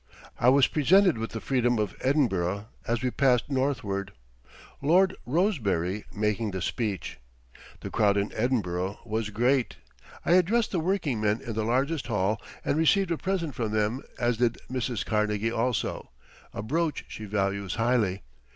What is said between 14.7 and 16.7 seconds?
Mrs. Carnegie also a